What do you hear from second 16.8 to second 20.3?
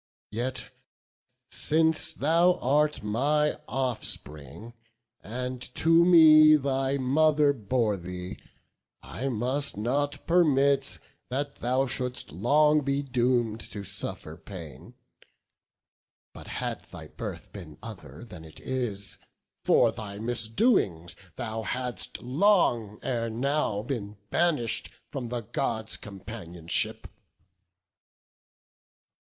thy birth been other than it is, For thy